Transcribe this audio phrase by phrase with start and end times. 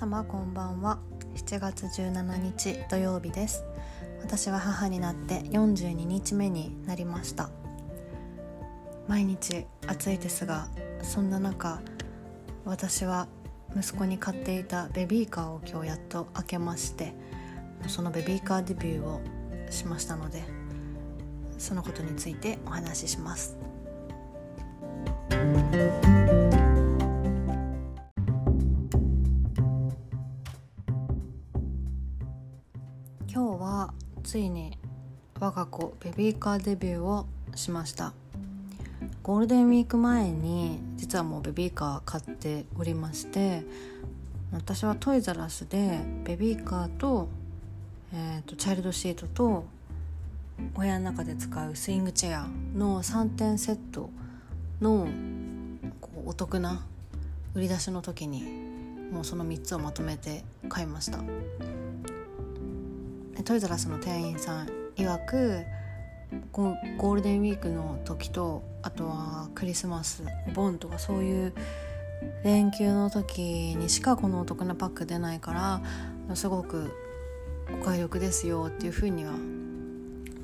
[0.00, 0.98] 様こんばんは。
[1.34, 3.64] 7月17日土曜日です。
[4.22, 7.50] 私は母になって42日目になりました。
[9.08, 10.68] 毎日暑いですが
[11.02, 11.82] そんな中
[12.64, 13.28] 私は
[13.76, 17.12] 息子に買っていたベビーカーを今日やっと開けまして
[17.86, 19.20] そのベビーカーデビューを
[19.68, 20.44] しましたので
[21.58, 23.58] そのことについてお話しします。
[34.30, 34.78] ついに
[35.40, 37.26] 我が子ベビーカーデビューを
[37.56, 38.12] しました。
[39.24, 43.64] ゴールデンウィーク前に実はもうベビーカー買っておりまして
[44.52, 47.26] 私はトイザラスでベビーカーと,、
[48.14, 49.64] えーと、チャイルドシートと
[50.76, 54.10] お部屋の中で使うスイングチェアの3点セット
[54.80, 55.08] の
[56.00, 56.86] こうお得な
[57.56, 58.44] 売り出しの時に
[59.10, 61.18] もうその3つをまとめて買いました。
[63.42, 65.64] トイザラスの店員さん曰く
[66.52, 71.54] ゴールデンウィークの時とあとはクリスマスお盆とかそういう
[72.44, 75.80] 連休の時にしかこのお得なパック出ないか
[76.28, 76.94] らすごく
[77.80, 79.32] お買い得ですよっていうふうには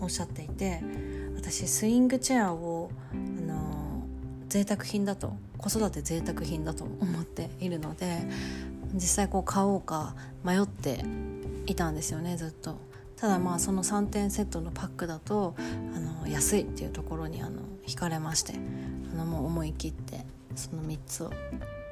[0.00, 0.82] おっしゃっていて
[1.36, 4.02] 私スイングチェアをあの
[4.48, 8.22] 贅沢品だと子育て贅沢品だと思っているので
[8.94, 11.04] 実際こう買おうか迷って
[11.66, 12.76] いたんですよねずっと。
[13.16, 18.54] ただまあその3点セットのパックだとあの安いっていうところにあの惹かれまして
[19.12, 21.30] あのもう思い切ってその3つを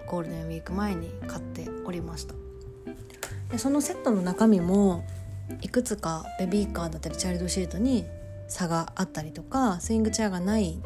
[0.07, 2.35] ゴールデンウィーク前に買っておりました
[3.51, 5.05] でそのセットの中身も
[5.63, 8.05] いくつかベビーカーだったりチャイルドシートに
[8.49, 10.79] 差があったりとかスイングチェアがない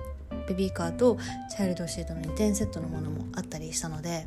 [0.48, 1.18] ベビーカーと
[1.50, 4.26] チャイルドシートの2点セットのものもあったりしたので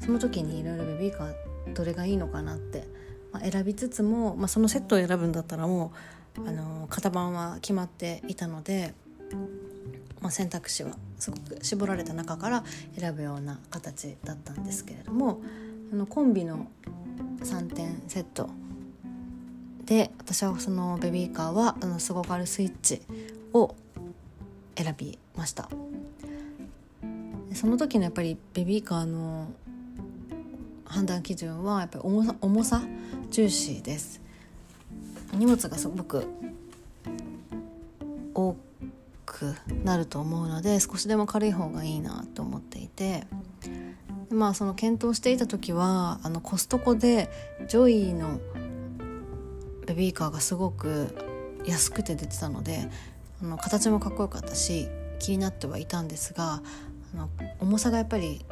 [0.00, 1.34] その時にいろいろベビーカー
[1.74, 2.84] どれがいいのかなって
[3.32, 5.92] まあ、選びつつも、まあ、そのセットを選ぶんだったらも
[6.38, 8.94] う、あの型番は決まっていたので、
[10.20, 12.64] まあ、選択肢はすごく絞られた中から
[12.98, 15.42] 選ぶような形だったんですけれども
[15.92, 16.68] あのコンビの
[17.40, 18.48] 3点セット
[19.84, 23.02] で私はそのベビーカーはあのスゴカルスイッチ
[23.52, 23.74] を
[24.76, 25.68] 選びました。
[27.52, 29.52] その時のやっぱりベビーカーの
[30.92, 32.82] 判断基準はやっぱり重さ重さ
[33.30, 34.20] 重視です。
[35.32, 36.26] 荷物がすごく
[38.34, 38.54] 多
[39.24, 39.54] く
[39.84, 43.26] なると思うので少しでも軽い方がいいなと思っていて。
[44.30, 47.30] まあその検討していた時はあのコストコで
[47.68, 48.40] ジョイの
[49.86, 51.14] ベビーカーがすごく
[51.66, 52.88] 安くて出てたので
[53.42, 54.88] あの形もかっこよかったし
[55.18, 56.62] 気になってはいたんですが
[57.14, 57.28] あの
[57.60, 58.44] 重さがやっぱり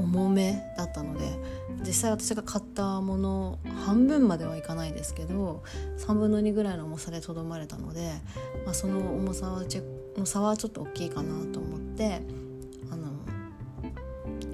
[0.00, 1.26] 重めだったので
[1.86, 5.62] 実際私が買ったもの半分まではいかないですけど
[5.98, 8.12] 3分の2ぐらいの重さでとどまれたので、
[8.64, 9.64] まあ、その重さは
[10.16, 12.20] の差はちょっと大きいかなと思って
[12.90, 13.08] あの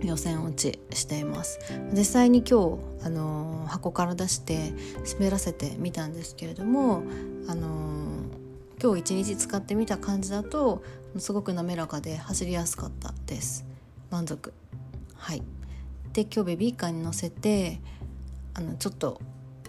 [0.03, 1.59] 予選落ちしています。
[1.93, 4.73] 実際に今日あの箱から出して
[5.15, 7.03] 滑らせてみたんですけれども
[7.49, 7.69] あの
[8.83, 10.83] 今日一日使ってみた感じだと
[11.19, 13.65] すごく滑らかで走りやすかったです。
[14.11, 14.53] 満足。
[15.27, 15.43] はい
[16.13, 17.81] で今日ベビーカーに乗せて
[18.55, 19.21] あのちょっと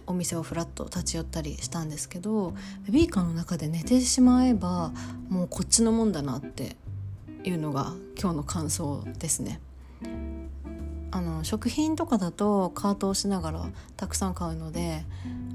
[0.06, 2.54] お店をふらっと立ち寄ったりしたんですけど
[2.86, 4.92] ベビーカーの中で寝てしまえば
[5.30, 6.76] もうこっちのもんだなって
[7.44, 9.60] いうのが今日の感想ですね。
[11.10, 13.66] あの食品とかだとカートをしながら
[13.96, 15.06] たくさん買うので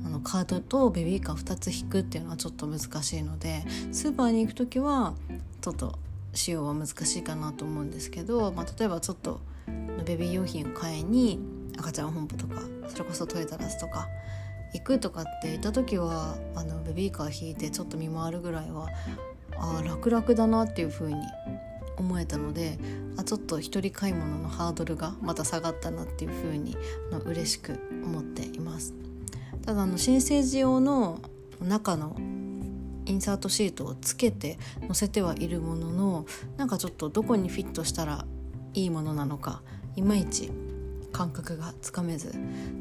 [0.05, 5.15] あのカートとベビーカー2つ引くっていうのはちょっと難しいのでスーパーに行く時は
[5.61, 5.97] ちょっと
[6.35, 9.41] 使用は難しいかなと思うんですけど、まあ、例えばちょっと
[10.03, 11.41] ベビー用品を買いに
[11.79, 14.09] 赤ちゃん本舗とかそれこそトイザラスとか
[14.75, 18.89] 行くとかって言った時はあのベビーカー引いてちょっと見回るぐらいは
[19.59, 21.21] あ楽々だなっていう風に
[21.97, 22.79] 思えたので
[23.17, 26.77] あちょっと一人買い物のハードルがまた下がったなっていう風に
[27.11, 28.95] の嬉しく思っています。
[29.65, 31.21] ただあの新生児用の
[31.61, 32.17] 中の
[33.07, 38.25] インサートシートをつけて載せてはいるもののなんかちょっとどこにフィットしたら
[38.75, 39.63] いいものなのか
[39.97, 40.51] いまいち
[41.13, 42.35] 感覚がつかめず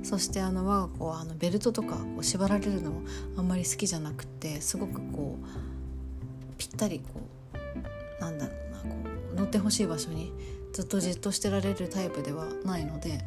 [0.03, 3.01] そしてあの我が子はあのベルトとかこう縛られるのも
[3.37, 5.45] あんまり好きじゃなくてすごくこう
[6.57, 7.21] ぴったりこ
[8.19, 8.87] うなんだろうなこ
[9.33, 10.31] う乗ってほしい場所に
[10.73, 13.23] ずっとじっとしてられるタイプではないので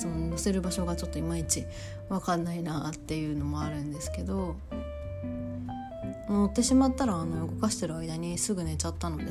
[0.00, 1.64] その乗せる場所がちょっといまいち
[2.08, 4.56] 分かんないなっていうのもあるんですけど
[6.30, 9.24] 乗ってしまったらあの動かしてる間にすぐ寝ちゃったので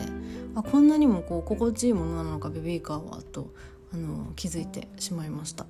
[0.56, 3.54] あこんなにもこう心地いいものなのかベビーカーはと
[3.94, 5.66] あの気づいてしまいました。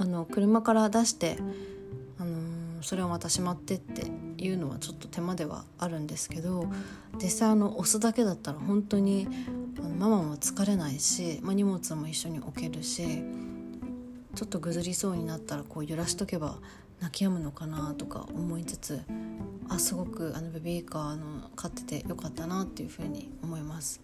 [0.00, 1.36] あの車から出して、
[2.18, 4.06] あのー、それをまたしまってって
[4.38, 6.64] いうのはちょっと手間ではあるんですけど
[7.22, 9.28] 実際あの押すだけだったら本当に
[9.78, 13.22] あのママも疲れないし、まあ、荷物も一緒に置けるし
[14.34, 16.58] ちょっとぐずりそうになったらこう揺らしとけば
[17.00, 19.00] 泣き止むのかなとか思いつつ
[19.68, 24.00] あすごくあのベビーカーの飼っててよかったなっていうふうに思います。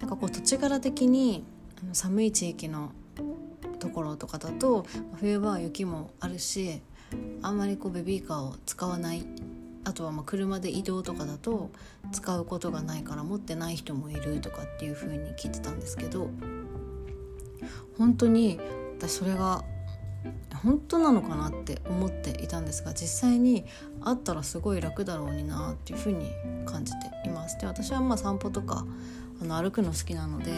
[0.00, 1.44] なんかこう土地柄的に
[1.82, 2.92] あの寒い地域の
[3.78, 4.86] ところとかだと
[5.20, 6.80] 冬場は雪もあるし
[7.42, 9.26] あんまりこうベビーカーを使わない
[9.84, 11.70] あとはま車で移動とかだと
[12.10, 16.30] 使うことがないから持ってない人もいるとかっていう風に聞いてたんですけど
[17.96, 18.58] 本当に
[18.98, 19.64] 私それが
[20.62, 23.64] 本当なのかなって思っていたんですが実際に
[24.02, 26.30] あったらすごい楽だろうになっていう風に
[26.64, 26.98] 感じて
[27.28, 27.58] います。
[27.60, 28.84] で私はまあ散歩とか
[29.40, 30.52] あの歩くの好きなので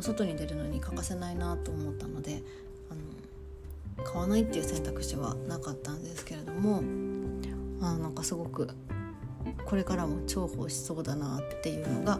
[0.00, 2.42] 外に出るのに欠かせないなと思ったので
[2.90, 2.94] あ
[4.00, 6.82] の買わないっていう選択肢はなかったんですけれども
[7.80, 8.68] あなんかすごく
[9.66, 12.18] これからも重宝しそうだなっていうのがあ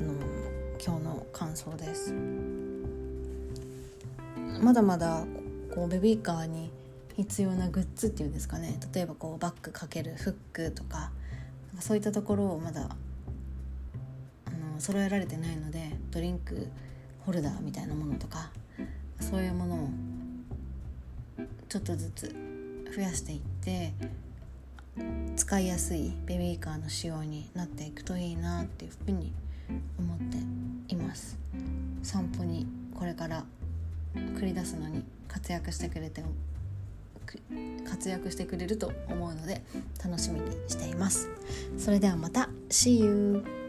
[0.00, 0.12] の
[0.84, 2.53] 今日の感想です。
[4.60, 5.24] まだまだ
[5.74, 6.70] こうベビーカーに
[7.16, 8.78] 必要なグッズっていうんですかね。
[8.92, 11.10] 例えばこうバッグかけるフックとか
[11.80, 12.82] そういったところをまだ
[14.46, 16.68] あの揃えられてないのでドリンク
[17.20, 18.50] ホルダーみたいなものとか
[19.20, 19.88] そういうものを
[21.68, 22.34] ちょっとずつ
[22.94, 23.92] 増やしていって
[25.36, 29.32] 使いやすいベビーカーの仕様になっていくといいなっていうふうに
[29.98, 31.36] 思っています。
[32.02, 33.44] 散歩にこれから
[34.14, 36.22] 繰り出すのに活躍してくれて
[37.88, 39.62] 活躍してくれると思うので
[40.04, 41.28] 楽しみにしています
[41.78, 43.63] それではまた See you!